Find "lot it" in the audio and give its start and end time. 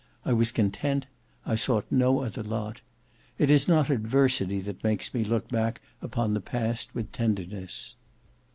2.41-3.51